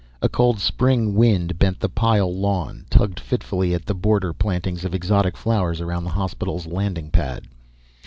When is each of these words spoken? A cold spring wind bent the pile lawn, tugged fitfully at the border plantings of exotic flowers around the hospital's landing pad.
A 0.19 0.27
cold 0.29 0.59
spring 0.59 1.13
wind 1.13 1.59
bent 1.59 1.79
the 1.79 1.87
pile 1.87 2.33
lawn, 2.35 2.85
tugged 2.89 3.19
fitfully 3.19 3.75
at 3.75 3.85
the 3.85 3.93
border 3.93 4.33
plantings 4.33 4.83
of 4.83 4.95
exotic 4.95 5.37
flowers 5.37 5.79
around 5.79 6.05
the 6.05 6.09
hospital's 6.17 6.65
landing 6.65 7.11
pad. 7.11 7.43